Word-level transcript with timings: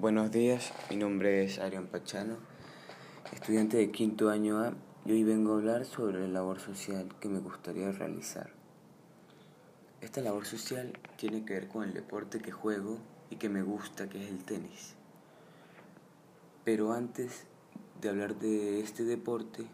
Buenos 0.00 0.30
días, 0.30 0.72
mi 0.90 0.96
nombre 0.96 1.42
es 1.42 1.58
Arián 1.58 1.88
Pachano, 1.88 2.36
estudiante 3.32 3.78
de 3.78 3.90
quinto 3.90 4.30
año 4.30 4.60
A 4.60 4.74
y 5.04 5.10
hoy 5.10 5.24
vengo 5.24 5.50
a 5.50 5.56
hablar 5.56 5.86
sobre 5.86 6.20
la 6.20 6.28
labor 6.28 6.60
social 6.60 7.08
que 7.18 7.28
me 7.28 7.40
gustaría 7.40 7.90
realizar. 7.90 8.52
Esta 10.00 10.20
labor 10.20 10.46
social 10.46 10.92
tiene 11.16 11.44
que 11.44 11.54
ver 11.54 11.66
con 11.66 11.82
el 11.82 11.94
deporte 11.94 12.38
que 12.38 12.52
juego 12.52 12.98
y 13.28 13.36
que 13.38 13.48
me 13.48 13.62
gusta, 13.62 14.08
que 14.08 14.22
es 14.22 14.30
el 14.30 14.44
tenis. 14.44 14.94
Pero 16.62 16.92
antes 16.92 17.46
de 18.00 18.08
hablar 18.08 18.36
de 18.38 18.78
este 18.78 19.02
deporte 19.02 19.64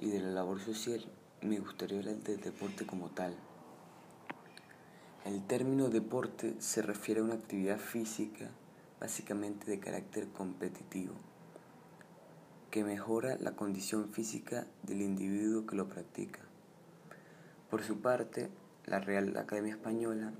y 0.00 0.10
de 0.10 0.18
la 0.18 0.30
labor 0.30 0.58
social, 0.58 1.04
me 1.42 1.60
gustaría 1.60 2.00
hablar 2.00 2.16
del 2.16 2.40
deporte 2.40 2.86
como 2.86 3.10
tal. 3.10 3.36
El 5.24 5.46
término 5.46 5.90
deporte 5.90 6.56
se 6.58 6.82
refiere 6.82 7.20
a 7.20 7.24
una 7.24 7.34
actividad 7.34 7.78
física 7.78 8.50
básicamente 9.00 9.70
de 9.70 9.80
carácter 9.80 10.28
competitivo, 10.28 11.14
que 12.70 12.84
mejora 12.84 13.36
la 13.40 13.52
condición 13.52 14.12
física 14.12 14.66
del 14.82 15.02
individuo 15.02 15.66
que 15.66 15.76
lo 15.76 15.88
practica. 15.88 16.40
Por 17.70 17.82
su 17.82 18.00
parte, 18.00 18.50
la 18.86 18.98
Real 19.00 19.36
Academia 19.36 19.74
Española 19.74 20.32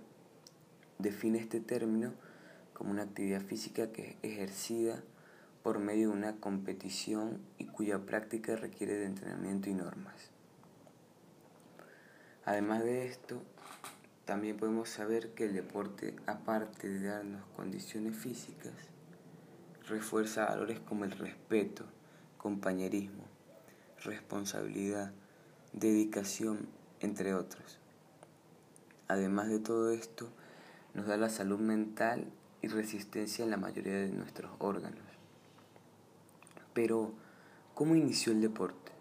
define 0.98 1.38
este 1.38 1.60
término 1.60 2.12
como 2.72 2.90
una 2.90 3.02
actividad 3.02 3.42
física 3.42 3.92
que 3.92 4.16
es 4.22 4.32
ejercida 4.32 5.02
por 5.62 5.78
medio 5.78 6.08
de 6.08 6.14
una 6.14 6.36
competición 6.36 7.40
y 7.58 7.66
cuya 7.66 8.06
práctica 8.06 8.56
requiere 8.56 8.94
de 8.94 9.06
entrenamiento 9.06 9.68
y 9.68 9.74
normas. 9.74 10.30
Además 12.44 12.82
de 12.84 13.06
esto, 13.06 13.42
también 14.28 14.58
podemos 14.58 14.90
saber 14.90 15.30
que 15.30 15.46
el 15.46 15.54
deporte, 15.54 16.14
aparte 16.26 16.86
de 16.86 17.08
darnos 17.08 17.46
condiciones 17.56 18.14
físicas, 18.14 18.74
refuerza 19.86 20.44
valores 20.44 20.80
como 20.80 21.06
el 21.06 21.12
respeto, 21.12 21.86
compañerismo, 22.36 23.24
responsabilidad, 24.04 25.12
dedicación, 25.72 26.68
entre 27.00 27.32
otros. 27.32 27.78
Además 29.08 29.48
de 29.48 29.60
todo 29.60 29.92
esto, 29.92 30.28
nos 30.92 31.06
da 31.06 31.16
la 31.16 31.30
salud 31.30 31.58
mental 31.58 32.30
y 32.60 32.68
resistencia 32.68 33.46
en 33.46 33.50
la 33.50 33.56
mayoría 33.56 33.94
de 33.94 34.10
nuestros 34.10 34.52
órganos. 34.58 35.08
Pero, 36.74 37.14
¿cómo 37.72 37.94
inició 37.94 38.32
el 38.32 38.42
deporte? 38.42 38.92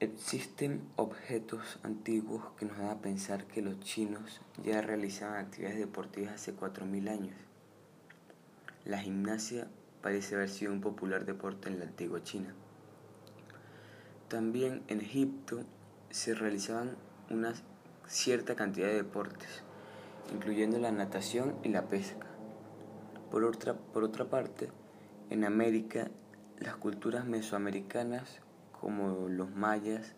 Existen 0.00 0.80
objetos 0.96 1.78
antiguos 1.82 2.42
que 2.56 2.64
nos 2.64 2.78
dan 2.78 2.88
a 2.88 3.02
pensar 3.02 3.44
que 3.44 3.60
los 3.60 3.80
chinos 3.80 4.40
ya 4.64 4.80
realizaban 4.80 5.44
actividades 5.44 5.78
deportivas 5.78 6.36
hace 6.36 6.56
4.000 6.56 7.10
años. 7.10 7.36
La 8.86 8.98
gimnasia 8.98 9.68
parece 10.00 10.36
haber 10.36 10.48
sido 10.48 10.72
un 10.72 10.80
popular 10.80 11.26
deporte 11.26 11.68
en 11.68 11.78
la 11.78 11.84
antigua 11.84 12.22
China. 12.22 12.54
También 14.28 14.82
en 14.88 15.02
Egipto 15.02 15.64
se 16.08 16.32
realizaban 16.32 16.96
una 17.28 17.52
cierta 18.06 18.56
cantidad 18.56 18.86
de 18.86 19.02
deportes, 19.02 19.62
incluyendo 20.32 20.78
la 20.78 20.92
natación 20.92 21.56
y 21.62 21.68
la 21.68 21.88
pesca. 21.88 22.26
Por 23.30 23.44
otra, 23.44 23.74
por 23.74 24.02
otra 24.04 24.30
parte, 24.30 24.70
en 25.28 25.44
América, 25.44 26.08
las 26.58 26.76
culturas 26.76 27.26
mesoamericanas 27.26 28.40
como 28.80 29.28
los 29.28 29.50
mayas, 29.50 30.14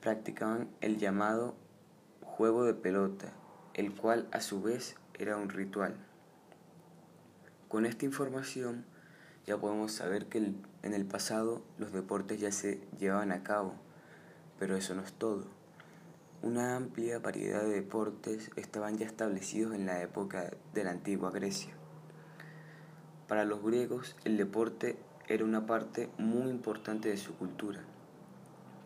practicaban 0.00 0.68
el 0.80 0.98
llamado 0.98 1.54
juego 2.22 2.64
de 2.64 2.74
pelota, 2.74 3.32
el 3.74 3.94
cual 3.94 4.28
a 4.32 4.40
su 4.40 4.62
vez 4.62 4.96
era 5.18 5.36
un 5.36 5.50
ritual. 5.50 5.94
Con 7.68 7.86
esta 7.86 8.04
información 8.04 8.84
ya 9.46 9.58
podemos 9.58 9.92
saber 9.92 10.26
que 10.26 10.38
en 10.38 10.94
el 10.94 11.04
pasado 11.04 11.62
los 11.78 11.92
deportes 11.92 12.40
ya 12.40 12.50
se 12.52 12.80
llevaban 12.98 13.32
a 13.32 13.42
cabo, 13.42 13.74
pero 14.58 14.76
eso 14.76 14.94
no 14.94 15.02
es 15.02 15.12
todo. 15.12 15.44
Una 16.42 16.76
amplia 16.76 17.18
variedad 17.18 17.62
de 17.62 17.70
deportes 17.70 18.50
estaban 18.56 18.98
ya 18.98 19.06
establecidos 19.06 19.74
en 19.74 19.86
la 19.86 20.02
época 20.02 20.50
de 20.74 20.84
la 20.84 20.90
antigua 20.90 21.30
Grecia. 21.30 21.72
Para 23.28 23.44
los 23.44 23.62
griegos 23.62 24.16
el 24.24 24.36
deporte 24.36 24.98
era 25.28 25.44
una 25.44 25.66
parte 25.66 26.08
muy 26.18 26.50
importante 26.50 27.08
de 27.08 27.16
su 27.16 27.34
cultura, 27.34 27.80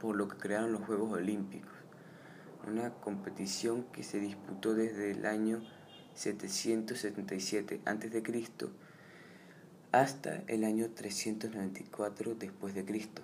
por 0.01 0.17
lo 0.17 0.29
que 0.29 0.37
crearon 0.37 0.73
los 0.73 0.83
Juegos 0.83 1.13
Olímpicos, 1.13 1.73
una 2.69 2.91
competición 2.91 3.85
que 3.85 4.03
se 4.03 4.21
disputó 4.21 4.75
desde 4.75 5.13
el 5.13 5.25
año 5.25 5.63
777 6.15 7.81
a.C. 7.85 8.23
hasta 9.93 10.43
el 10.47 10.65
año 10.65 10.91
394 10.95 12.35
después 12.35 12.75
de 12.75 12.85
Cristo, 12.85 13.23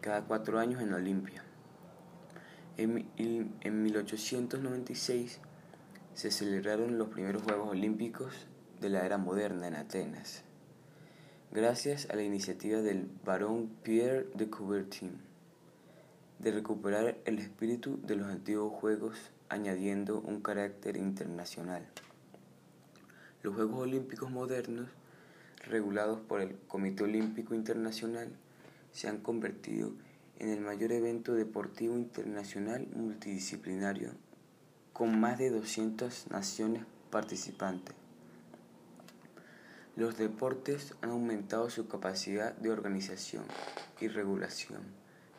cada 0.00 0.22
cuatro 0.22 0.58
años 0.58 0.82
en 0.82 0.92
Olimpia. 0.92 1.44
En, 2.76 3.06
en 3.16 3.82
1896 3.82 5.38
se 6.14 6.30
celebraron 6.32 6.98
los 6.98 7.08
primeros 7.08 7.42
Juegos 7.42 7.68
Olímpicos 7.70 8.34
de 8.80 8.88
la 8.88 9.06
era 9.06 9.18
moderna 9.18 9.68
en 9.68 9.76
Atenas 9.76 10.42
gracias 11.54 12.10
a 12.10 12.16
la 12.16 12.24
iniciativa 12.24 12.82
del 12.82 13.08
barón 13.24 13.70
Pierre 13.84 14.26
de 14.34 14.50
Coubertin 14.50 15.12
de 16.40 16.50
recuperar 16.50 17.16
el 17.26 17.38
espíritu 17.38 18.00
de 18.02 18.16
los 18.16 18.26
antiguos 18.26 18.72
Juegos 18.72 19.16
añadiendo 19.48 20.18
un 20.18 20.40
carácter 20.40 20.96
internacional. 20.96 21.86
Los 23.44 23.54
Juegos 23.54 23.82
Olímpicos 23.82 24.32
modernos, 24.32 24.88
regulados 25.64 26.18
por 26.18 26.40
el 26.40 26.58
Comité 26.66 27.04
Olímpico 27.04 27.54
Internacional, 27.54 28.30
se 28.90 29.06
han 29.06 29.18
convertido 29.18 29.92
en 30.40 30.48
el 30.48 30.60
mayor 30.60 30.90
evento 30.90 31.34
deportivo 31.34 31.96
internacional 31.96 32.88
multidisciplinario 32.96 34.10
con 34.92 35.20
más 35.20 35.38
de 35.38 35.50
200 35.50 36.32
naciones 36.32 36.82
participantes. 37.10 38.03
Los 39.96 40.18
deportes 40.18 40.94
han 41.02 41.10
aumentado 41.10 41.70
su 41.70 41.86
capacidad 41.86 42.56
de 42.56 42.70
organización 42.70 43.44
y 44.00 44.08
regulación 44.08 44.80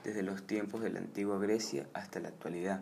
desde 0.05 0.23
los 0.23 0.47
tiempos 0.47 0.81
de 0.81 0.91
la 0.91 0.99
antigua 0.99 1.37
Grecia 1.39 1.89
hasta 1.93 2.21
la 2.21 2.29
actualidad. 2.29 2.81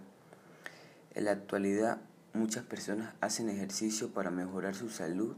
En 1.16 1.26
la 1.26 1.32
actualidad 1.32 2.00
muchas 2.34 2.64
personas 2.64 3.16
hacen 3.22 3.50
ejercicio 3.50 4.14
para 4.14 4.30
mejorar 4.30 4.76
su 4.76 4.90
salud 4.90 5.36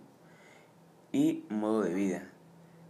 y 1.13 1.45
modo 1.47 1.83
de 1.83 1.93
vida. 1.93 2.23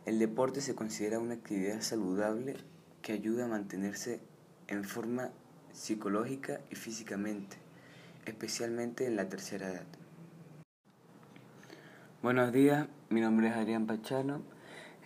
El 0.05 0.17
deporte 0.17 0.59
se 0.59 0.73
considera 0.73 1.19
una 1.19 1.35
actividad 1.35 1.81
saludable 1.81 2.55
que 3.03 3.13
ayuda 3.13 3.45
a 3.45 3.49
mantenerse 3.49 4.21
en 4.67 4.83
forma 4.83 5.29
psicológica 5.71 6.61
y 6.71 6.75
físicamente, 6.75 7.57
especialmente 8.25 9.05
en 9.05 9.15
la 9.15 9.29
tercera 9.29 9.71
edad. 9.71 10.04
Buenos 12.25 12.51
días, 12.51 12.87
mi 13.09 13.21
nombre 13.21 13.49
es 13.49 13.53
Adrián 13.55 13.85
Pachano, 13.85 14.41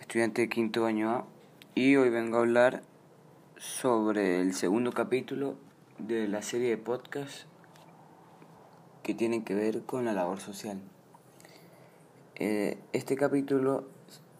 estudiante 0.00 0.40
de 0.40 0.48
quinto 0.48 0.86
año 0.86 1.10
A, 1.10 1.26
y 1.74 1.96
hoy 1.96 2.08
vengo 2.08 2.38
a 2.38 2.40
hablar 2.40 2.82
sobre 3.58 4.40
el 4.40 4.54
segundo 4.54 4.92
capítulo 4.92 5.56
de 5.98 6.26
la 6.28 6.40
serie 6.40 6.70
de 6.70 6.78
podcasts 6.78 7.44
que 9.02 9.12
tienen 9.12 9.44
que 9.44 9.54
ver 9.54 9.82
con 9.82 10.06
la 10.06 10.14
labor 10.14 10.40
social. 10.40 10.80
Eh, 12.36 12.78
este 12.94 13.16
capítulo 13.16 13.84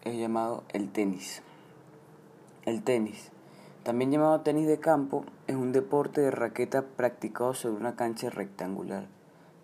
es 0.03 0.17
llamado 0.17 0.65
el 0.73 0.91
tenis. 0.91 1.43
El 2.65 2.83
tenis, 2.83 3.31
también 3.83 4.11
llamado 4.11 4.41
tenis 4.41 4.67
de 4.67 4.81
campo, 4.81 5.27
es 5.49 5.55
un 5.55 5.73
deporte 5.73 6.23
de 6.23 6.31
raqueta 6.31 6.81
practicado 6.81 7.53
sobre 7.53 7.77
una 7.77 7.95
cancha 7.95 8.31
rectangular 8.31 9.20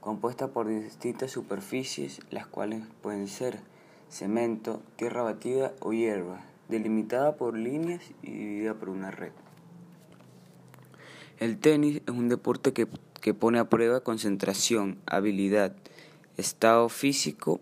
compuesta 0.06 0.52
por 0.52 0.68
distintas 0.68 1.32
superficies, 1.32 2.20
las 2.30 2.46
cuales 2.46 2.84
pueden 3.02 3.26
ser 3.26 3.58
cemento, 4.08 4.80
tierra 4.94 5.24
batida 5.24 5.72
o 5.80 5.92
hierba, 5.92 6.44
delimitada 6.68 7.36
por 7.36 7.58
líneas 7.58 8.00
y 8.22 8.30
dividida 8.30 8.74
por 8.74 8.88
una 8.88 9.10
red. 9.10 9.32
El 11.40 11.58
tenis 11.58 12.02
es 12.06 12.14
un 12.14 12.28
deporte 12.28 12.72
que, 12.72 12.86
que 13.20 13.34
pone 13.34 13.58
a 13.58 13.68
prueba 13.68 13.98
concentración, 13.98 15.00
habilidad, 15.06 15.74
estado 16.36 16.88
físico 16.88 17.58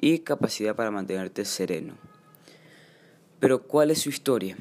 y 0.00 0.20
capacidad 0.20 0.76
para 0.76 0.92
mantenerte 0.92 1.44
sereno. 1.44 1.94
Pero 3.40 3.64
¿cuál 3.64 3.90
es 3.90 4.02
su 4.02 4.08
historia? 4.08 4.56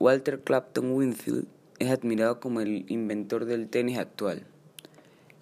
Walter 0.00 0.40
Clapton 0.40 0.90
Winfield 0.90 1.46
es 1.78 1.88
admirado 1.92 2.40
como 2.40 2.60
el 2.60 2.84
inventor 2.90 3.44
del 3.44 3.68
tenis 3.68 3.98
actual. 3.98 4.44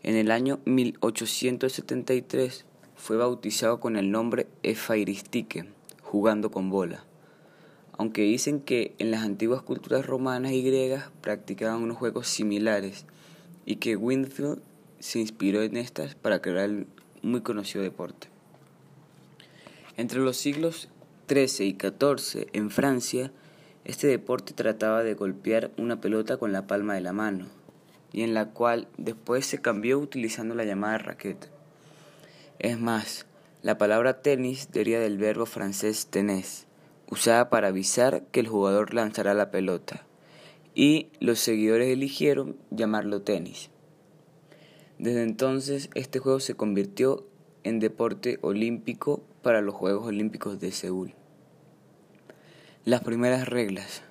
En 0.02 0.16
el 0.16 0.30
año 0.30 0.60
1873 0.64 2.64
fue 2.96 3.18
bautizado 3.18 3.80
con 3.80 3.96
el 3.96 4.10
nombre 4.10 4.46
Efairistique, 4.62 5.66
jugando 6.02 6.50
con 6.50 6.70
bola. 6.70 7.04
Aunque 7.98 8.22
dicen 8.22 8.60
que 8.60 8.94
en 8.98 9.10
las 9.10 9.24
antiguas 9.24 9.60
culturas 9.60 10.06
romanas 10.06 10.52
y 10.52 10.62
griegas 10.62 11.10
practicaban 11.20 11.82
unos 11.82 11.98
juegos 11.98 12.28
similares 12.28 13.04
y 13.66 13.76
que 13.76 13.96
Winfield 13.96 14.62
se 15.00 15.18
inspiró 15.18 15.62
en 15.62 15.76
estas 15.76 16.14
para 16.14 16.40
crear 16.40 16.70
el 16.70 16.86
muy 17.20 17.42
conocido 17.42 17.84
deporte. 17.84 18.28
Entre 19.98 20.20
los 20.20 20.38
siglos 20.38 20.88
XIII 21.28 21.66
y 21.66 21.76
XIV, 21.78 22.48
en 22.54 22.70
Francia, 22.70 23.32
este 23.84 24.06
deporte 24.06 24.54
trataba 24.54 25.02
de 25.02 25.12
golpear 25.12 25.70
una 25.76 26.00
pelota 26.00 26.38
con 26.38 26.52
la 26.52 26.66
palma 26.66 26.94
de 26.94 27.02
la 27.02 27.12
mano, 27.12 27.48
y 28.12 28.22
en 28.22 28.34
la 28.34 28.50
cual 28.50 28.88
después 28.96 29.46
se 29.46 29.60
cambió 29.60 29.98
utilizando 29.98 30.54
la 30.54 30.64
llamada 30.64 30.98
raqueta. 30.98 31.48
Es 32.58 32.78
más, 32.78 33.26
la 33.62 33.78
palabra 33.78 34.22
tenis 34.22 34.68
deriva 34.72 35.00
del 35.00 35.18
verbo 35.18 35.46
francés 35.46 36.06
tenés, 36.06 36.66
usada 37.10 37.50
para 37.50 37.68
avisar 37.68 38.22
que 38.32 38.40
el 38.40 38.48
jugador 38.48 38.94
lanzará 38.94 39.34
la 39.34 39.50
pelota, 39.50 40.06
y 40.74 41.08
los 41.20 41.40
seguidores 41.40 41.88
eligieron 41.88 42.56
llamarlo 42.70 43.22
tenis. 43.22 43.70
Desde 44.98 45.22
entonces 45.22 45.88
este 45.94 46.18
juego 46.18 46.40
se 46.40 46.54
convirtió 46.54 47.26
en 47.64 47.80
deporte 47.80 48.38
olímpico 48.42 49.22
para 49.42 49.62
los 49.62 49.74
Juegos 49.74 50.06
Olímpicos 50.06 50.60
de 50.60 50.72
Seúl. 50.72 51.14
Las 52.84 53.02
primeras 53.02 53.48
reglas. 53.48 54.02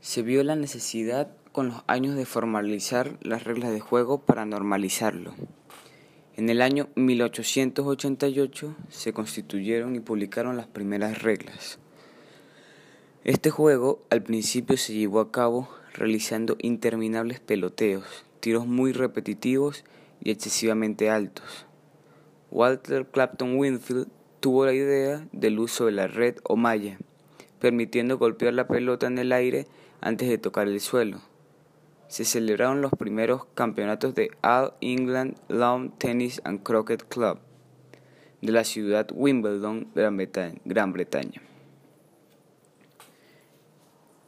Se 0.00 0.22
vio 0.22 0.44
la 0.44 0.56
necesidad 0.56 1.30
con 1.56 1.68
los 1.68 1.84
años 1.86 2.16
de 2.16 2.26
formalizar 2.26 3.16
las 3.22 3.44
reglas 3.44 3.70
de 3.72 3.80
juego 3.80 4.18
para 4.18 4.44
normalizarlo. 4.44 5.32
En 6.36 6.50
el 6.50 6.60
año 6.60 6.90
1888 6.96 8.76
se 8.90 9.14
constituyeron 9.14 9.96
y 9.96 10.00
publicaron 10.00 10.58
las 10.58 10.66
primeras 10.66 11.22
reglas. 11.22 11.78
Este 13.24 13.48
juego 13.48 14.02
al 14.10 14.22
principio 14.22 14.76
se 14.76 14.92
llevó 14.92 15.18
a 15.18 15.32
cabo 15.32 15.70
realizando 15.94 16.58
interminables 16.60 17.40
peloteos, 17.40 18.26
tiros 18.40 18.66
muy 18.66 18.92
repetitivos 18.92 19.82
y 20.22 20.32
excesivamente 20.32 21.08
altos. 21.08 21.64
Walter 22.50 23.06
Clapton 23.06 23.56
Winfield 23.56 24.08
tuvo 24.40 24.66
la 24.66 24.74
idea 24.74 25.26
del 25.32 25.58
uso 25.58 25.86
de 25.86 25.92
la 25.92 26.06
red 26.06 26.36
o 26.42 26.56
malla, 26.56 26.98
permitiendo 27.60 28.18
golpear 28.18 28.52
la 28.52 28.68
pelota 28.68 29.06
en 29.06 29.16
el 29.16 29.32
aire 29.32 29.66
antes 30.02 30.28
de 30.28 30.36
tocar 30.36 30.68
el 30.68 30.82
suelo. 30.82 31.22
Se 32.08 32.24
celebraron 32.24 32.80
los 32.80 32.92
primeros 32.92 33.46
campeonatos 33.54 34.14
de 34.14 34.30
All 34.42 34.74
England 34.80 35.36
Lawn 35.48 35.92
Tennis 35.98 36.40
and 36.44 36.62
Croquet 36.62 37.06
Club 37.08 37.38
de 38.42 38.52
la 38.52 38.64
ciudad 38.64 39.08
Wimbledon, 39.12 39.88
Gran 39.94 40.92
Bretaña. 40.92 41.42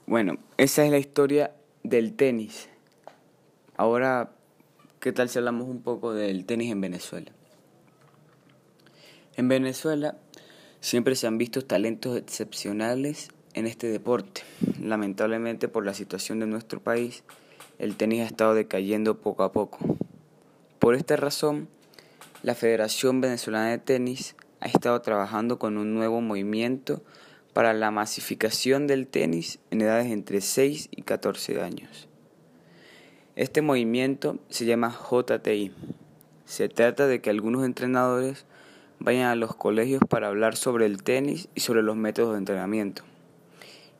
Bueno, 0.06 0.38
esa 0.56 0.84
es 0.84 0.90
la 0.90 0.98
historia 0.98 1.52
del 1.82 2.14
tenis. 2.14 2.68
Ahora, 3.76 4.32
¿qué 5.00 5.12
tal 5.12 5.28
si 5.28 5.38
hablamos 5.38 5.68
un 5.68 5.82
poco 5.82 6.14
del 6.14 6.46
tenis 6.46 6.72
en 6.72 6.80
Venezuela? 6.80 7.30
En 9.36 9.48
Venezuela 9.48 10.16
siempre 10.80 11.14
se 11.14 11.26
han 11.26 11.38
visto 11.38 11.62
talentos 11.62 12.16
excepcionales 12.16 13.28
en 13.54 13.66
este 13.66 13.86
deporte. 13.88 14.42
Lamentablemente 14.82 15.68
por 15.68 15.84
la 15.84 15.94
situación 15.94 16.40
de 16.40 16.46
nuestro 16.46 16.80
país, 16.80 17.22
el 17.78 17.96
tenis 17.96 18.22
ha 18.22 18.26
estado 18.26 18.54
decayendo 18.54 19.18
poco 19.18 19.42
a 19.42 19.52
poco. 19.52 19.78
Por 20.78 20.94
esta 20.94 21.16
razón, 21.16 21.68
la 22.42 22.54
Federación 22.54 23.20
Venezolana 23.20 23.70
de 23.70 23.78
Tenis 23.78 24.36
ha 24.60 24.66
estado 24.66 25.00
trabajando 25.00 25.58
con 25.58 25.76
un 25.76 25.94
nuevo 25.94 26.20
movimiento 26.20 27.02
para 27.52 27.72
la 27.72 27.90
masificación 27.90 28.86
del 28.86 29.06
tenis 29.06 29.58
en 29.70 29.80
edades 29.80 30.12
entre 30.12 30.40
6 30.40 30.88
y 30.90 31.02
14 31.02 31.60
años. 31.60 32.08
Este 33.36 33.62
movimiento 33.62 34.38
se 34.48 34.64
llama 34.64 34.96
JTI. 35.10 35.72
Se 36.44 36.68
trata 36.68 37.06
de 37.06 37.20
que 37.20 37.30
algunos 37.30 37.64
entrenadores 37.64 38.46
vayan 38.98 39.26
a 39.26 39.36
los 39.36 39.54
colegios 39.54 40.02
para 40.08 40.28
hablar 40.28 40.56
sobre 40.56 40.86
el 40.86 41.02
tenis 41.02 41.48
y 41.54 41.60
sobre 41.60 41.82
los 41.82 41.96
métodos 41.96 42.32
de 42.32 42.38
entrenamiento. 42.38 43.02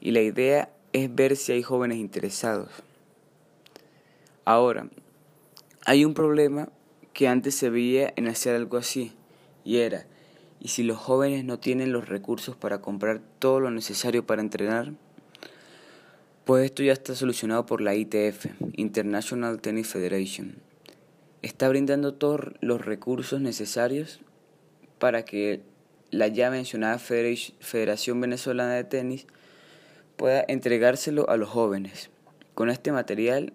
Y 0.00 0.12
la 0.12 0.20
idea 0.20 0.70
es 0.92 1.14
ver 1.14 1.36
si 1.36 1.52
hay 1.52 1.62
jóvenes 1.62 1.98
interesados. 1.98 2.70
Ahora, 4.48 4.88
hay 5.84 6.06
un 6.06 6.14
problema 6.14 6.70
que 7.12 7.28
antes 7.28 7.54
se 7.54 7.68
veía 7.68 8.14
en 8.16 8.28
hacer 8.28 8.56
algo 8.56 8.78
así, 8.78 9.12
y 9.62 9.76
era 9.80 10.06
y 10.58 10.68
si 10.68 10.84
los 10.84 10.96
jóvenes 10.96 11.44
no 11.44 11.58
tienen 11.58 11.92
los 11.92 12.08
recursos 12.08 12.56
para 12.56 12.80
comprar 12.80 13.20
todo 13.40 13.60
lo 13.60 13.70
necesario 13.70 14.24
para 14.24 14.40
entrenar, 14.40 14.94
pues 16.46 16.64
esto 16.64 16.82
ya 16.82 16.94
está 16.94 17.14
solucionado 17.14 17.66
por 17.66 17.82
la 17.82 17.94
ITF, 17.94 18.46
International 18.72 19.60
Tennis 19.60 19.88
Federation. 19.88 20.54
Está 21.42 21.68
brindando 21.68 22.14
todos 22.14 22.54
los 22.62 22.82
recursos 22.82 23.42
necesarios 23.42 24.18
para 24.98 25.26
que 25.26 25.60
la 26.10 26.28
ya 26.28 26.50
mencionada 26.50 26.98
Federación 26.98 28.18
Venezolana 28.22 28.72
de 28.72 28.84
Tenis 28.84 29.26
pueda 30.16 30.42
entregárselo 30.48 31.28
a 31.28 31.36
los 31.36 31.50
jóvenes. 31.50 32.08
Con 32.54 32.70
este 32.70 32.92
material 32.92 33.52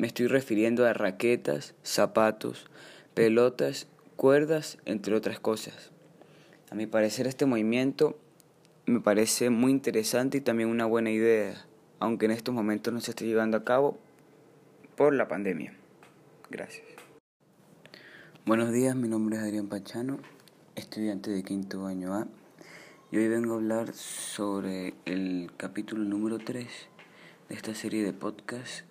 me 0.00 0.06
estoy 0.06 0.28
refiriendo 0.28 0.86
a 0.86 0.94
raquetas, 0.94 1.74
zapatos, 1.82 2.70
pelotas, 3.12 3.86
cuerdas, 4.16 4.78
entre 4.86 5.14
otras 5.14 5.40
cosas. 5.40 5.90
A 6.70 6.74
mi 6.74 6.86
parecer 6.86 7.26
este 7.26 7.44
movimiento 7.44 8.18
me 8.86 9.00
parece 9.00 9.50
muy 9.50 9.70
interesante 9.70 10.38
y 10.38 10.40
también 10.40 10.70
una 10.70 10.86
buena 10.86 11.10
idea, 11.10 11.66
aunque 11.98 12.24
en 12.24 12.32
estos 12.32 12.54
momentos 12.54 12.94
no 12.94 13.02
se 13.02 13.10
esté 13.10 13.26
llevando 13.26 13.58
a 13.58 13.64
cabo 13.64 13.98
por 14.96 15.12
la 15.12 15.28
pandemia. 15.28 15.74
Gracias. 16.48 16.86
Buenos 18.46 18.72
días, 18.72 18.96
mi 18.96 19.06
nombre 19.06 19.36
es 19.36 19.42
Adrián 19.42 19.68
Pachano, 19.68 20.18
estudiante 20.76 21.30
de 21.30 21.42
quinto 21.42 21.84
año 21.84 22.14
A, 22.14 22.26
y 23.12 23.18
hoy 23.18 23.28
vengo 23.28 23.52
a 23.52 23.56
hablar 23.56 23.92
sobre 23.92 24.94
el 25.04 25.50
capítulo 25.58 26.04
número 26.04 26.38
3 26.38 26.66
de 27.50 27.54
esta 27.54 27.74
serie 27.74 28.02
de 28.02 28.14
podcasts 28.14 28.84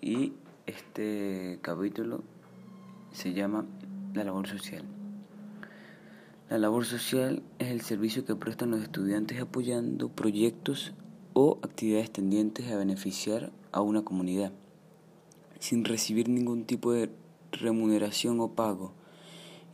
y 0.00 0.32
este 0.66 1.58
capítulo 1.62 2.22
se 3.12 3.32
llama 3.32 3.66
La 4.14 4.24
labor 4.24 4.48
social. 4.48 4.84
La 6.48 6.58
labor 6.58 6.84
social 6.84 7.42
es 7.58 7.68
el 7.68 7.80
servicio 7.80 8.24
que 8.24 8.34
prestan 8.34 8.70
los 8.70 8.82
estudiantes 8.82 9.40
apoyando 9.40 10.08
proyectos 10.08 10.92
o 11.32 11.58
actividades 11.62 12.10
tendientes 12.10 12.70
a 12.70 12.76
beneficiar 12.76 13.52
a 13.72 13.82
una 13.82 14.02
comunidad, 14.02 14.52
sin 15.60 15.84
recibir 15.84 16.28
ningún 16.28 16.64
tipo 16.64 16.92
de 16.92 17.10
remuneración 17.52 18.40
o 18.40 18.52
pago, 18.54 18.92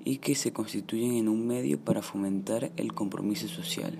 y 0.04 0.18
que 0.18 0.34
se 0.34 0.52
constituyen 0.52 1.14
en 1.14 1.28
un 1.28 1.46
medio 1.46 1.80
para 1.80 2.02
fomentar 2.02 2.72
el 2.76 2.92
compromiso 2.92 3.48
social. 3.48 3.98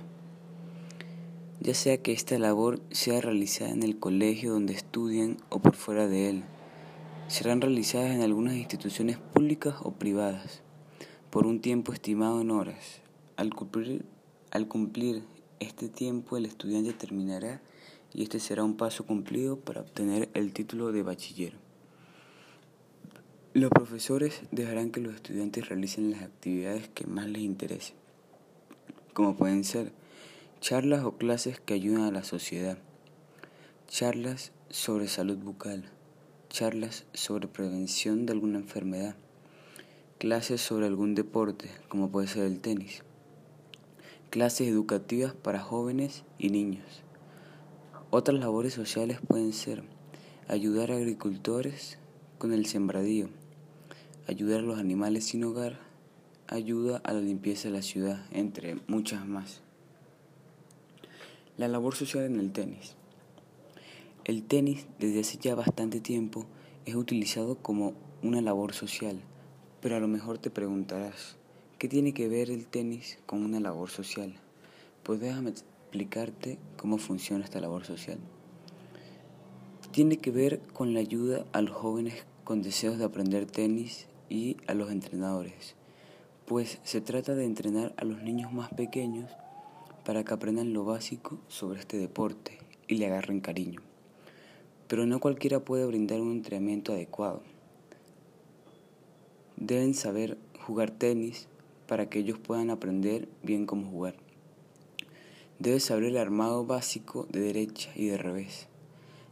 Ya 1.60 1.74
sea 1.74 2.02
que 2.02 2.12
esta 2.12 2.38
labor 2.38 2.80
sea 2.90 3.20
realizada 3.20 3.70
en 3.70 3.82
el 3.82 3.98
colegio 3.98 4.52
donde 4.52 4.74
estudian 4.74 5.38
o 5.48 5.58
por 5.58 5.74
fuera 5.74 6.06
de 6.06 6.28
él, 6.28 6.44
serán 7.28 7.60
realizadas 7.60 8.10
en 8.10 8.22
algunas 8.22 8.54
instituciones 8.54 9.16
públicas 9.16 9.74
o 9.82 9.92
privadas 9.92 10.62
por 11.30 11.46
un 11.46 11.60
tiempo 11.60 11.92
estimado 11.92 12.40
en 12.40 12.50
horas. 12.50 13.00
Al 13.36 13.54
cumplir, 13.54 15.24
este 15.58 15.88
tiempo 15.88 16.36
el 16.36 16.46
estudiante 16.46 16.92
terminará 16.92 17.60
y 18.12 18.22
este 18.22 18.38
será 18.38 18.62
un 18.62 18.76
paso 18.76 19.04
cumplido 19.04 19.58
para 19.58 19.80
obtener 19.80 20.28
el 20.34 20.52
título 20.52 20.92
de 20.92 21.02
bachiller. 21.02 21.54
Los 23.54 23.70
profesores 23.70 24.42
dejarán 24.52 24.90
que 24.90 25.00
los 25.00 25.14
estudiantes 25.14 25.68
realicen 25.68 26.10
las 26.10 26.22
actividades 26.22 26.88
que 26.88 27.06
más 27.06 27.26
les 27.26 27.42
interesen, 27.42 27.96
como 29.14 29.34
pueden 29.34 29.64
ser 29.64 29.92
charlas 30.60 31.04
o 31.04 31.16
clases 31.16 31.60
que 31.60 31.74
ayudan 31.74 32.02
a 32.02 32.10
la 32.10 32.24
sociedad, 32.24 32.78
charlas 33.88 34.52
sobre 34.70 35.08
salud 35.08 35.38
bucal, 35.38 35.90
charlas 36.48 37.04
sobre 37.14 37.48
prevención 37.48 38.26
de 38.26 38.32
alguna 38.32 38.58
enfermedad, 38.58 39.16
Clases 40.18 40.62
sobre 40.62 40.86
algún 40.86 41.14
deporte, 41.14 41.68
como 41.88 42.10
puede 42.10 42.26
ser 42.26 42.44
el 42.44 42.58
tenis. 42.60 43.02
Clases 44.30 44.66
educativas 44.66 45.34
para 45.34 45.60
jóvenes 45.60 46.24
y 46.38 46.48
niños. 46.48 47.02
Otras 48.08 48.40
labores 48.40 48.72
sociales 48.72 49.18
pueden 49.28 49.52
ser 49.52 49.82
ayudar 50.48 50.90
a 50.90 50.96
agricultores 50.96 51.98
con 52.38 52.54
el 52.54 52.64
sembradío, 52.64 53.28
ayudar 54.26 54.60
a 54.60 54.62
los 54.62 54.78
animales 54.78 55.26
sin 55.26 55.44
hogar, 55.44 55.80
ayuda 56.46 57.02
a 57.04 57.12
la 57.12 57.20
limpieza 57.20 57.68
de 57.68 57.74
la 57.74 57.82
ciudad, 57.82 58.24
entre 58.30 58.78
muchas 58.86 59.26
más. 59.26 59.60
La 61.56 61.68
labor 61.68 61.94
social 61.94 62.24
en 62.24 62.38
el 62.38 62.52
tenis. 62.52 62.94
El 64.24 64.42
tenis 64.42 64.86
desde 64.98 65.20
hace 65.20 65.38
ya 65.38 65.54
bastante 65.54 66.00
tiempo 66.00 66.46
es 66.84 66.94
utilizado 66.94 67.56
como 67.56 67.94
una 68.22 68.40
labor 68.40 68.72
social 68.74 69.20
pero 69.86 69.96
a 69.96 70.00
lo 70.00 70.08
mejor 70.08 70.38
te 70.38 70.50
preguntarás, 70.50 71.36
¿qué 71.78 71.88
tiene 71.88 72.12
que 72.12 72.28
ver 72.28 72.50
el 72.50 72.66
tenis 72.66 73.18
con 73.24 73.44
una 73.44 73.60
labor 73.60 73.88
social? 73.88 74.34
Pues 75.02 75.20
déjame 75.20 75.50
explicarte 75.50 76.58
cómo 76.76 76.98
funciona 76.98 77.44
esta 77.44 77.60
labor 77.60 77.84
social. 77.84 78.18
Tiene 79.92 80.16
que 80.16 80.32
ver 80.32 80.60
con 80.72 80.92
la 80.92 80.98
ayuda 80.98 81.44
a 81.52 81.62
los 81.62 81.76
jóvenes 81.76 82.26
con 82.42 82.62
deseos 82.62 82.98
de 82.98 83.04
aprender 83.04 83.46
tenis 83.46 84.08
y 84.28 84.56
a 84.66 84.74
los 84.74 84.90
entrenadores 84.90 85.76
pues 86.46 86.78
se 86.84 87.00
trata 87.00 87.34
de 87.34 87.44
entrenar 87.44 87.92
a 87.96 88.04
los 88.04 88.22
niños 88.22 88.52
más 88.52 88.70
pequeños 88.70 89.30
para 90.06 90.22
que 90.22 90.32
aprendan 90.32 90.72
lo 90.72 90.84
básico 90.84 91.40
sobre 91.48 91.80
este 91.80 91.96
deporte 91.98 92.58
y 92.86 92.94
le 92.94 93.06
agarren 93.06 93.40
cariño. 93.40 93.80
Pero 94.86 95.04
no 95.04 95.18
cualquiera 95.18 95.58
puede 95.58 95.84
brindar 95.84 96.20
un 96.20 96.30
entrenamiento 96.30 96.92
adecuado. 96.92 97.42
Deben 99.56 99.94
saber 99.94 100.38
jugar 100.64 100.92
tenis 100.92 101.48
para 101.88 102.08
que 102.08 102.20
ellos 102.20 102.38
puedan 102.38 102.70
aprender 102.70 103.28
bien 103.42 103.66
cómo 103.66 103.90
jugar. 103.90 104.14
Debes 105.58 105.82
saber 105.82 106.04
el 106.04 106.18
armado 106.18 106.64
básico 106.64 107.26
de 107.32 107.40
derecha 107.40 107.90
y 107.96 108.06
de 108.06 108.16
revés, 108.16 108.68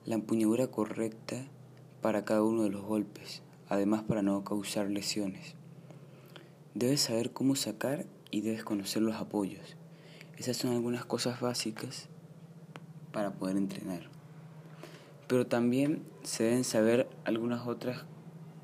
la 0.06 0.16
empuñadura 0.16 0.66
correcta 0.66 1.36
para 2.02 2.24
cada 2.24 2.42
uno 2.42 2.64
de 2.64 2.70
los 2.70 2.82
golpes, 2.82 3.42
además 3.68 4.02
para 4.02 4.22
no 4.22 4.42
causar 4.42 4.90
lesiones. 4.90 5.54
Debes 6.74 7.02
saber 7.02 7.30
cómo 7.30 7.54
sacar 7.54 8.06
y 8.32 8.40
debes 8.40 8.64
conocer 8.64 9.02
los 9.02 9.14
apoyos. 9.14 9.76
Esas 10.36 10.56
son 10.56 10.72
algunas 10.72 11.04
cosas 11.04 11.40
básicas 11.40 12.08
para 13.12 13.32
poder 13.32 13.56
entrenar. 13.56 14.02
Pero 15.28 15.46
también 15.46 16.02
se 16.22 16.44
deben 16.44 16.64
saber 16.64 17.08
algunas 17.24 17.66
otras 17.66 18.04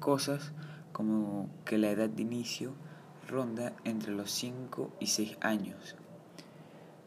cosas 0.00 0.52
como 0.92 1.48
que 1.64 1.78
la 1.78 1.90
edad 1.90 2.08
de 2.08 2.22
inicio 2.22 2.74
ronda 3.28 3.74
entre 3.84 4.12
los 4.12 4.30
5 4.32 4.92
y 4.98 5.06
6 5.06 5.38
años. 5.40 5.96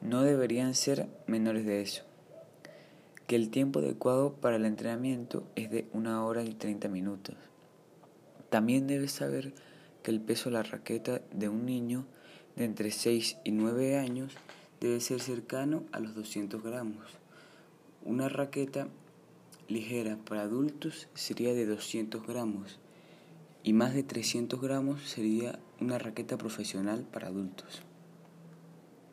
No 0.02 0.22
deberían 0.22 0.74
ser 0.76 1.10
menores 1.28 1.66
de 1.66 1.82
eso. 1.82 2.04
Que 3.28 3.36
el 3.36 3.50
tiempo 3.50 3.80
adecuado 3.80 4.34
para 4.34 4.56
el 4.56 4.66
entrenamiento 4.66 5.46
es 5.56 5.70
de 5.70 5.88
1 5.94 6.26
hora 6.26 6.44
y 6.44 6.54
30 6.54 6.88
minutos. 6.88 7.36
También 8.50 8.88
debes 8.88 9.12
saber 9.12 9.54
que 10.04 10.12
el 10.12 10.22
peso 10.22 10.50
de 10.50 10.54
la 10.54 10.64
raqueta 10.64 11.22
de 11.32 11.50
un 11.50 11.66
niño 11.66 12.06
de 12.56 12.66
entre 12.66 12.92
6 12.92 13.38
y 13.44 13.52
9 13.52 13.98
años 13.98 14.34
debe 14.80 15.00
ser 15.00 15.22
cercano 15.22 15.84
a 15.92 16.00
los 16.00 16.16
200 16.16 16.62
gramos. 16.62 17.06
Una 18.04 18.30
raqueta 18.30 18.88
ligera 19.68 20.18
para 20.18 20.42
adultos 20.42 21.08
sería 21.14 21.54
de 21.54 21.66
200 21.66 22.26
gramos 22.28 22.80
y 23.64 23.74
más 23.74 23.94
de 23.94 24.04
300 24.04 24.60
gramos 24.62 25.02
sería 25.04 25.58
una 25.80 25.98
raqueta 25.98 26.38
profesional 26.38 27.08
para 27.12 27.28
adultos. 27.28 27.82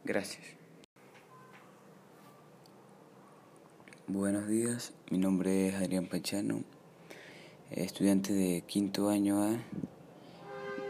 Gracias. 0.04 0.44
Buenos 4.08 4.48
días, 4.48 4.92
mi 5.08 5.18
nombre 5.18 5.68
es 5.68 5.76
Adrián 5.76 6.06
Pachano, 6.06 6.64
estudiante 7.70 8.32
de 8.32 8.62
quinto 8.62 9.08
año 9.08 9.40
A 9.44 9.56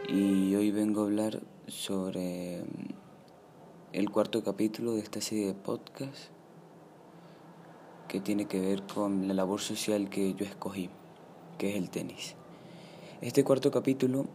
y 0.09 0.55
hoy 0.55 0.71
vengo 0.71 1.01
a 1.01 1.03
hablar 1.03 1.41
sobre 1.67 2.61
mm, 2.61 3.93
el 3.93 4.09
cuarto 4.09 4.43
capítulo 4.43 4.93
de 4.93 5.01
esta 5.01 5.21
serie 5.21 5.47
de 5.47 5.53
podcast 5.53 6.29
que 8.07 8.19
tiene 8.19 8.45
que 8.45 8.59
ver 8.59 8.83
con 8.83 9.27
la 9.27 9.33
labor 9.33 9.61
social 9.61 10.09
que 10.09 10.33
yo 10.33 10.45
escogí, 10.45 10.89
que 11.57 11.71
es 11.71 11.75
el 11.77 11.89
tenis. 11.89 12.35
Este 13.21 13.43
cuarto 13.43 13.71
capítulo 13.71 14.25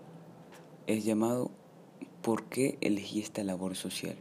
es 0.87 1.05
llamado 1.05 1.51
¿Por 2.23 2.45
qué 2.45 2.79
elegí 2.81 3.21
esta 3.21 3.45
labor 3.45 3.77
social? 3.77 4.17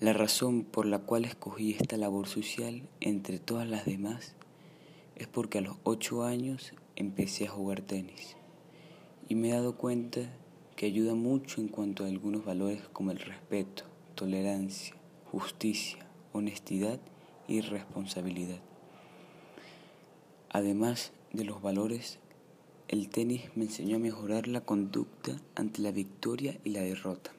La 0.00 0.12
razón 0.12 0.64
por 0.64 0.86
la 0.86 0.98
cual 0.98 1.24
escogí 1.24 1.76
esta 1.78 1.96
labor 1.96 2.26
social 2.26 2.88
entre 3.00 3.38
todas 3.38 3.68
las 3.68 3.84
demás 3.84 4.34
es 5.16 5.28
porque 5.28 5.58
a 5.58 5.60
los 5.62 5.76
ocho 5.84 6.24
años 6.24 6.72
empecé 6.96 7.46
a 7.46 7.50
jugar 7.50 7.82
tenis 7.82 8.36
y 9.28 9.34
me 9.34 9.50
he 9.50 9.52
dado 9.52 9.76
cuenta 9.76 10.20
que 10.76 10.86
ayuda 10.86 11.14
mucho 11.14 11.60
en 11.60 11.68
cuanto 11.68 12.04
a 12.04 12.08
algunos 12.08 12.44
valores 12.44 12.82
como 12.92 13.10
el 13.10 13.18
respeto, 13.18 13.84
tolerancia, 14.14 14.94
justicia, 15.30 16.06
honestidad 16.32 16.98
y 17.48 17.60
responsabilidad. 17.60 18.60
Además 20.50 21.12
de 21.32 21.44
los 21.44 21.62
valores 21.62 22.18
el 22.92 23.08
tenis 23.08 23.44
me 23.54 23.64
enseñó 23.64 23.96
a 23.96 24.00
mejorar 24.00 24.48
la 24.48 24.60
conducta 24.60 25.40
ante 25.54 25.80
la 25.80 25.92
victoria 25.92 26.58
y 26.62 26.70
la 26.70 26.82
derrota. 26.82 27.32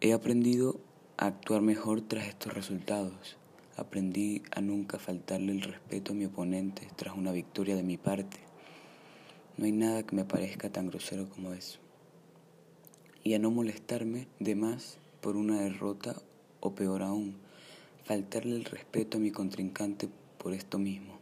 He 0.00 0.12
aprendido 0.12 0.80
a 1.16 1.26
actuar 1.26 1.62
mejor 1.62 2.00
tras 2.00 2.26
estos 2.26 2.52
resultados. 2.52 3.36
Aprendí 3.76 4.42
a 4.50 4.60
nunca 4.60 4.98
faltarle 4.98 5.52
el 5.52 5.62
respeto 5.62 6.10
a 6.10 6.16
mi 6.16 6.24
oponente 6.24 6.88
tras 6.96 7.16
una 7.16 7.30
victoria 7.30 7.76
de 7.76 7.84
mi 7.84 7.96
parte. 7.96 8.38
No 9.56 9.66
hay 9.66 9.72
nada 9.72 10.02
que 10.02 10.16
me 10.16 10.24
parezca 10.24 10.70
tan 10.70 10.88
grosero 10.88 11.28
como 11.28 11.52
eso. 11.52 11.78
Y 13.22 13.34
a 13.34 13.38
no 13.38 13.50
molestarme 13.50 14.26
de 14.40 14.54
más 14.54 14.98
por 15.20 15.36
una 15.36 15.60
derrota 15.60 16.16
o 16.60 16.74
peor 16.74 17.02
aún, 17.02 17.36
faltarle 18.04 18.56
el 18.56 18.64
respeto 18.64 19.18
a 19.18 19.20
mi 19.20 19.30
contrincante 19.30 20.08
por 20.38 20.52
esto 20.52 20.78
mismo. 20.78 21.18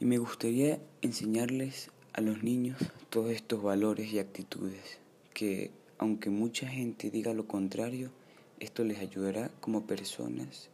Y 0.00 0.04
me 0.04 0.18
gustaría 0.18 0.80
enseñarles 1.02 1.90
a 2.12 2.20
los 2.20 2.42
niños 2.42 2.78
todos 3.10 3.30
estos 3.30 3.62
valores 3.62 4.12
y 4.12 4.18
actitudes 4.18 4.98
que, 5.34 5.70
aunque 5.98 6.30
mucha 6.30 6.68
gente 6.68 7.10
diga 7.10 7.34
lo 7.34 7.46
contrario, 7.46 8.10
esto 8.60 8.82
les 8.82 8.98
ayudará 8.98 9.50
como 9.60 9.86
personas 9.86 10.70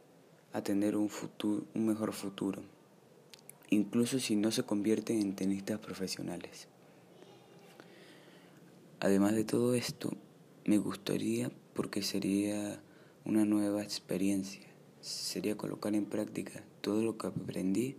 a 0.53 0.61
tener 0.61 0.95
un, 0.95 1.09
futuro, 1.09 1.65
un 1.75 1.85
mejor 1.85 2.13
futuro, 2.13 2.63
incluso 3.69 4.19
si 4.19 4.35
no 4.35 4.51
se 4.51 4.63
convierten 4.63 5.21
en 5.21 5.35
tenistas 5.35 5.79
profesionales. 5.79 6.67
Además 8.99 9.33
de 9.33 9.43
todo 9.43 9.75
esto, 9.75 10.11
me 10.65 10.77
gustaría, 10.77 11.51
porque 11.73 12.01
sería 12.01 12.81
una 13.25 13.45
nueva 13.45 13.83
experiencia, 13.83 14.65
sería 15.01 15.57
colocar 15.57 15.93
en 15.95 16.05
práctica 16.05 16.63
todo 16.81 17.03
lo 17.03 17.17
que 17.17 17.27
aprendí 17.27 17.97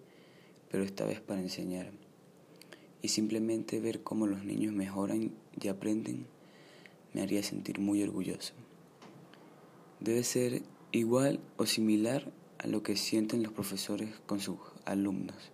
pero 0.70 0.84
esta 0.84 1.04
vez 1.04 1.20
para 1.20 1.40
enseñar. 1.40 1.90
Y 3.02 3.08
simplemente 3.08 3.80
ver 3.80 4.02
cómo 4.02 4.26
los 4.26 4.44
niños 4.44 4.72
mejoran 4.72 5.32
y 5.60 5.68
aprenden 5.68 6.26
me 7.14 7.22
haría 7.22 7.42
sentir 7.42 7.78
muy 7.78 8.02
orgulloso. 8.02 8.52
Debe 10.00 10.22
ser 10.22 10.62
igual 10.92 11.40
o 11.56 11.66
similar 11.66 12.30
a 12.58 12.66
lo 12.66 12.82
que 12.82 12.96
sienten 12.96 13.42
los 13.42 13.52
profesores 13.52 14.10
con 14.26 14.40
sus 14.40 14.58
alumnos. 14.84 15.52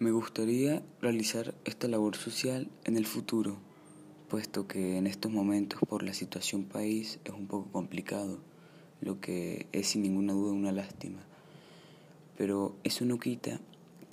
Me 0.00 0.10
gustaría 0.10 0.82
realizar 1.00 1.54
esta 1.64 1.86
labor 1.86 2.16
social 2.16 2.68
en 2.82 2.96
el 2.96 3.06
futuro, 3.06 3.58
puesto 4.28 4.66
que 4.66 4.98
en 4.98 5.06
estos 5.06 5.30
momentos 5.30 5.78
por 5.88 6.02
la 6.02 6.12
situación 6.12 6.64
país 6.64 7.20
es 7.24 7.32
un 7.32 7.46
poco 7.46 7.70
complicado, 7.70 8.40
lo 9.00 9.20
que 9.20 9.68
es 9.70 9.86
sin 9.86 10.02
ninguna 10.02 10.32
duda 10.32 10.52
una 10.52 10.72
lástima. 10.72 11.20
Pero 12.36 12.74
eso 12.82 13.04
no 13.04 13.20
quita 13.20 13.60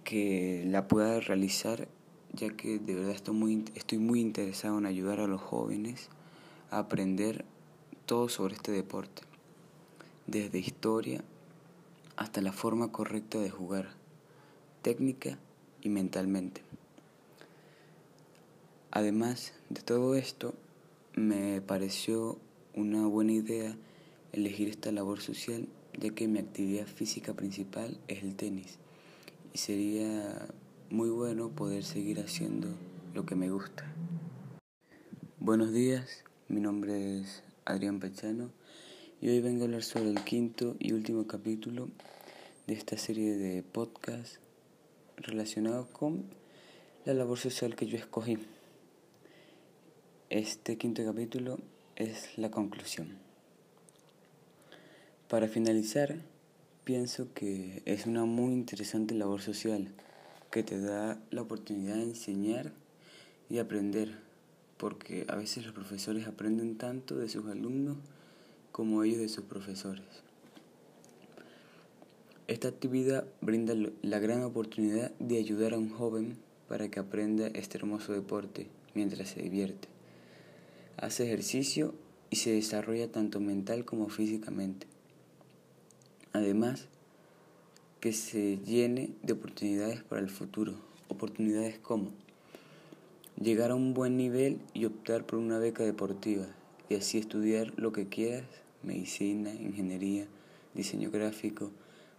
que 0.04 0.64
la 0.68 0.88
pueda 0.88 1.20
realizar 1.20 1.88
ya 2.32 2.56
que 2.56 2.78
de 2.78 2.94
verdad 2.94 3.16
estoy 3.16 3.34
muy, 3.34 3.66
estoy 3.74 3.98
muy 3.98 4.22
interesado 4.22 4.78
en 4.78 4.86
ayudar 4.86 5.20
a 5.20 5.26
los 5.26 5.42
jóvenes 5.42 6.10
a 6.70 6.78
aprender 6.78 7.44
todo 8.06 8.30
sobre 8.30 8.54
este 8.54 8.72
deporte, 8.72 9.24
desde 10.28 10.60
historia 10.60 11.24
hasta 12.18 12.40
la 12.42 12.52
forma 12.52 12.92
correcta 12.92 13.40
de 13.40 13.50
jugar, 13.50 13.96
técnica 14.84 15.40
y 15.82 15.90
mentalmente. 15.90 16.62
Además 18.92 19.54
de 19.70 19.82
todo 19.82 20.16
esto, 20.16 20.54
me 21.16 21.62
pareció 21.62 22.38
una 22.74 23.06
buena 23.08 23.34
idea 23.34 23.76
elegir 24.34 24.70
esta 24.70 24.92
labor 24.92 25.22
social 25.22 25.68
ya 26.00 26.10
que 26.12 26.28
mi 26.28 26.40
actividad 26.40 26.88
física 26.88 27.34
principal 27.34 27.98
es 28.08 28.24
el 28.24 28.36
tenis 28.36 28.78
y 29.54 29.58
sería 29.58 30.48
muy 30.90 31.10
bueno 31.10 31.50
poder 31.50 31.84
seguir 31.84 32.20
haciendo 32.20 32.70
lo 33.14 33.26
que 33.26 33.36
me 33.36 33.50
gusta. 33.50 33.86
Buenos 35.40 35.74
días, 35.74 36.24
mi 36.48 36.62
nombre 36.62 37.20
es 37.20 37.44
Adrián 37.66 38.00
Pachano 38.00 38.52
y 39.22 39.30
hoy 39.30 39.42
vengo 39.42 39.64
a 39.64 39.66
hablar 39.66 39.84
sobre 39.84 40.10
el 40.10 40.24
quinto 40.24 40.76
y 40.80 40.94
último 40.94 41.28
capítulo 41.28 41.90
de 42.68 42.74
esta 42.74 42.98
serie 42.98 43.36
de 43.36 43.64
podcasts 43.64 44.40
relacionados 45.22 45.88
con 45.88 46.26
la 47.06 47.14
labor 47.14 47.38
social 47.38 47.76
que 47.76 47.88
yo 47.88 47.98
escogí. 47.98 48.38
Este 50.30 50.78
quinto 50.78 51.04
capítulo 51.04 51.60
es 51.96 52.38
la 52.38 52.52
conclusión. 52.52 53.18
Para 55.28 55.48
finalizar, 55.48 56.16
pienso 56.84 57.34
que 57.34 57.82
es 57.86 58.06
una 58.06 58.26
muy 58.26 58.54
interesante 58.54 59.16
labor 59.16 59.42
social 59.42 59.94
que 60.52 60.64
te 60.64 60.80
da 60.80 61.20
la 61.32 61.42
oportunidad 61.42 61.96
de 61.96 62.04
enseñar 62.04 62.74
y 63.50 63.60
aprender, 63.60 64.20
porque 64.78 65.26
a 65.30 65.36
veces 65.36 65.66
los 65.66 65.74
profesores 65.74 66.28
aprenden 66.28 66.78
tanto 66.78 67.18
de 67.18 67.30
sus 67.30 67.46
alumnos 67.48 67.98
como 68.72 69.04
ellos 69.04 69.20
de 69.20 69.30
sus 69.30 69.46
profesores. 69.46 70.31
Esta 72.52 72.68
actividad 72.68 73.26
brinda 73.40 73.74
la 74.02 74.20
gran 74.20 74.44
oportunidad 74.44 75.12
de 75.20 75.38
ayudar 75.38 75.74
a 75.74 75.78
un 75.78 75.90
joven 75.90 76.38
para 76.68 76.92
que 76.92 77.00
aprenda 77.00 77.48
este 77.48 77.78
hermoso 77.78 78.12
deporte 78.12 78.68
mientras 78.94 79.30
se 79.30 79.42
divierte. 79.42 79.88
Hace 80.98 81.24
ejercicio 81.28 81.96
y 82.30 82.36
se 82.36 82.52
desarrolla 82.52 83.10
tanto 83.10 83.40
mental 83.40 83.86
como 83.86 84.10
físicamente. 84.10 84.86
Además, 86.34 86.90
que 88.02 88.12
se 88.12 88.58
llene 88.58 89.12
de 89.24 89.32
oportunidades 89.32 90.04
para 90.04 90.20
el 90.20 90.30
futuro, 90.30 90.74
oportunidades 91.08 91.80
como 91.80 92.12
llegar 93.42 93.72
a 93.72 93.76
un 93.76 93.94
buen 93.94 94.18
nivel 94.18 94.60
y 94.74 94.84
optar 94.84 95.26
por 95.26 95.40
una 95.40 95.58
beca 95.58 95.86
deportiva 95.86 96.48
y 96.90 96.96
así 96.96 97.18
estudiar 97.18 97.72
lo 97.78 97.94
que 97.94 98.10
quieras, 98.10 98.44
medicina, 98.84 99.54
ingeniería, 99.54 100.26
diseño 100.74 101.12
gráfico, 101.12 101.72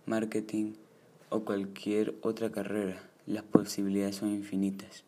marketing 0.07 0.73
o 1.31 1.45
cualquier 1.45 2.15
otra 2.23 2.51
carrera. 2.51 3.03
Las 3.27 3.45
posibilidades 3.45 4.17
son 4.17 4.31
infinitas. 4.31 5.05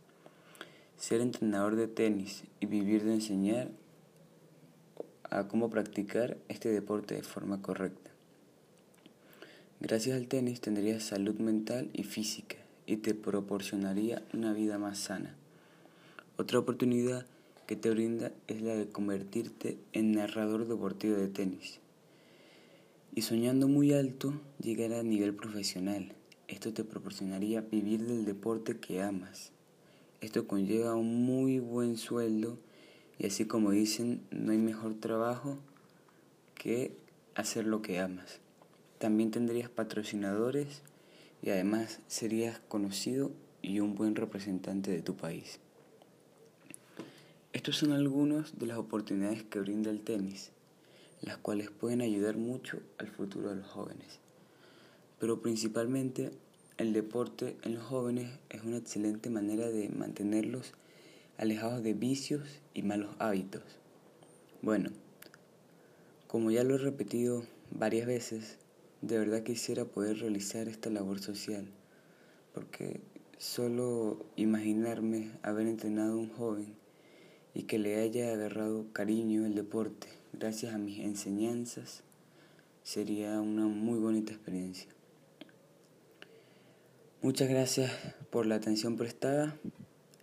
Ser 0.97 1.21
entrenador 1.21 1.77
de 1.77 1.89
tenis 1.89 2.45
y 2.61 2.67
vivir 2.67 3.05
de 3.05 3.15
enseñar 3.15 3.71
a 5.31 5.49
cómo 5.49 5.69
practicar 5.69 6.37
este 6.49 6.69
deporte 6.69 7.15
de 7.15 7.23
forma 7.23 7.61
correcta. 7.61 8.11
Gracias 9.81 10.17
al 10.17 10.29
tenis 10.29 10.61
tendrías 10.61 11.03
salud 11.03 11.35
mental 11.35 11.91
y 11.93 12.05
física 12.05 12.57
y 12.87 12.99
te 12.99 13.15
proporcionaría 13.15 14.23
una 14.33 14.53
vida 14.53 14.79
más 14.79 14.99
sana. 14.99 15.35
Otra 16.37 16.59
oportunidad 16.61 17.27
que 17.67 17.77
te 17.77 17.91
brinda 17.91 18.33
es 18.47 18.63
la 18.63 18.75
de 18.75 18.89
convertirte 18.89 19.79
en 19.93 20.13
narrador 20.13 20.69
deportivo 20.69 21.17
de 21.17 21.29
tenis. 21.29 21.81
Y 23.17 23.23
soñando 23.23 23.69
muy 23.69 23.93
alto, 23.93 24.35
llegar 24.59 24.93
a 24.93 25.05
nivel 25.05 25.37
profesional. 25.37 26.17
Esto 26.49 26.75
te 26.75 26.83
proporcionaría 26.83 27.61
vivir 27.61 28.05
del 28.05 28.25
deporte 28.25 28.81
que 28.81 29.03
amas. 29.03 29.53
Esto 30.21 30.49
conlleva 30.49 30.97
un 30.97 31.25
muy 31.25 31.61
buen 31.61 31.97
sueldo 31.97 32.59
y 33.17 33.27
así 33.27 33.45
como 33.45 33.71
dicen, 33.71 34.23
no 34.33 34.51
hay 34.51 34.59
mejor 34.59 34.95
trabajo 34.95 35.59
que 36.57 36.97
hacer 37.37 37.67
lo 37.67 37.83
que 37.83 38.01
amas. 38.01 38.41
También 38.99 39.31
tendrías 39.31 39.71
patrocinadores 39.71 40.83
y 41.41 41.51
además 41.51 42.01
serías 42.09 42.59
conocido 42.67 43.31
y 43.63 43.79
un 43.79 43.95
buen 43.95 44.17
representante 44.17 44.91
de 44.91 45.03
tu 45.03 45.15
país. 45.15 45.61
Estos 47.53 47.77
son 47.77 47.93
algunos 47.93 48.59
de 48.59 48.67
las 48.67 48.79
oportunidades 48.79 49.45
que 49.45 49.61
brinda 49.61 49.93
el 49.93 50.01
tenis, 50.01 50.51
las 51.21 51.37
cuales 51.39 51.71
pueden 51.71 52.01
ayudar 52.01 52.37
mucho 52.37 52.81
al 52.99 53.09
futuro 53.09 53.51
de 53.51 53.57
los 53.57 53.67
jóvenes. 53.67 54.21
Pero 55.19 55.41
principalmente 55.41 56.31
el 56.77 56.93
deporte 56.93 57.57
en 57.63 57.75
los 57.75 57.85
jóvenes 57.85 58.31
es 58.51 58.63
una 58.63 58.79
excelente 58.79 59.31
manera 59.31 59.71
de 59.71 59.89
mantenerlos 59.89 60.73
alejados 61.39 61.83
de 61.83 61.95
vicios 61.95 62.61
y 62.75 62.83
malos 62.83 63.15
hábitos. 63.19 63.63
Bueno, 64.61 64.91
como 66.27 66.51
ya 66.51 66.65
lo 66.65 66.75
he 66.75 66.79
repetido 66.79 67.45
varias 67.71 68.07
veces, 68.07 68.59
de 69.03 69.19
verdad 69.19 69.43
quisiera 69.43 69.85
poder 69.85 70.19
realizar 70.19 70.69
esta 70.69 70.91
labor 70.91 71.21
social, 71.21 71.67
porque 72.53 73.01
solo 73.39 74.25
imaginarme 74.37 75.31
haber 75.43 75.67
entrenado 75.67 76.13
a 76.13 76.17
un 76.17 76.31
joven 76.31 76.75
y 77.55 77.65
que 77.65 77.79
le 77.79 78.01
haya 78.01 78.33
agarrado 78.33 78.93
cariño 78.93 79.45
al 79.45 79.55
deporte 79.55 80.24
gracias 80.39 80.75
a 80.75 80.79
mis 80.79 80.99
enseñanzas 81.01 82.03
sería 82.83 83.41
una 83.41 83.67
muy 83.67 83.99
bonita 83.99 84.33
experiencia. 84.33 84.89
Muchas 87.23 87.49
gracias 87.49 87.91
por 88.31 88.47
la 88.47 88.57
atención 88.57 88.97
prestada. 88.97 89.57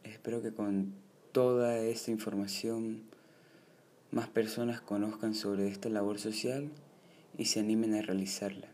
Espero 0.03 0.41
que 0.41 0.53
con 0.53 0.93
toda 1.31 1.79
esta 1.79 2.11
información 2.11 3.01
más 4.11 4.27
personas 4.27 4.81
conozcan 4.81 5.33
sobre 5.33 5.67
esta 5.67 5.89
labor 5.89 6.19
social 6.19 6.69
y 7.37 7.45
se 7.45 7.59
animen 7.59 7.95
a 7.95 8.01
realizarla 8.01 8.67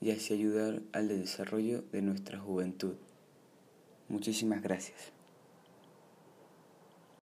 y 0.00 0.10
así 0.10 0.34
ayudar 0.34 0.82
al 0.92 1.08
desarrollo 1.08 1.82
de 1.92 2.02
nuestra 2.02 2.38
juventud. 2.38 2.96
Muchísimas 4.08 4.62
gracias. 4.62 5.13